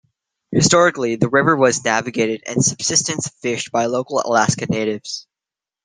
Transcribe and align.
Historically, 0.51 1.15
the 1.15 1.29
river 1.29 1.55
was 1.55 1.85
navigated 1.85 2.41
and 2.47 2.65
subsistence 2.65 3.29
fished 3.43 3.71
by 3.71 3.85
local 3.85 4.19
Alaska 4.25 4.65
Natives. 4.65 5.27